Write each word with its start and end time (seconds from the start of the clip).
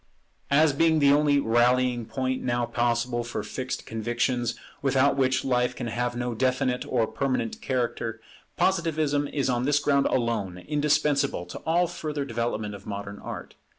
As 0.49 0.73
being 0.73 0.97
the 0.97 1.11
only 1.13 1.39
rallying 1.39 2.07
point 2.07 2.41
now 2.41 2.65
possible 2.65 3.23
for 3.23 3.43
fixed 3.43 3.85
convictions, 3.85 4.55
without 4.81 5.15
which 5.15 5.45
life 5.45 5.75
can 5.75 5.85
have 5.85 6.15
no 6.15 6.33
definite 6.33 6.87
or 6.91 7.05
permanent 7.05 7.61
character, 7.61 8.19
Positivism 8.57 9.27
is 9.27 9.47
on 9.47 9.65
this 9.65 9.77
ground 9.77 10.07
alone 10.07 10.57
indispensable 10.57 11.45
to 11.45 11.59
all 11.67 11.85
further 11.85 12.25
development 12.25 12.73
of 12.73 12.87
modern 12.87 13.19
Art. 13.19 13.53